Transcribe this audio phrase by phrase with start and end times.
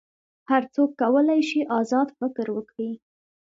[0.49, 2.91] هر څوک کولی شي آزاد فکر وکړي.